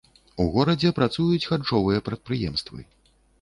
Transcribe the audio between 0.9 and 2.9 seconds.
працуюць харчовыя прадпрыемствы.